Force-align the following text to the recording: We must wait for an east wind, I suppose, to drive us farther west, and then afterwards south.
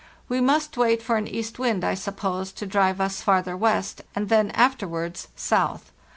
We 0.27 0.41
must 0.41 0.77
wait 0.77 1.03
for 1.03 1.15
an 1.17 1.27
east 1.27 1.59
wind, 1.59 1.83
I 1.83 1.93
suppose, 1.93 2.51
to 2.53 2.65
drive 2.65 2.99
us 2.99 3.21
farther 3.21 3.55
west, 3.55 4.01
and 4.15 4.29
then 4.29 4.49
afterwards 4.49 5.27
south. 5.35 5.91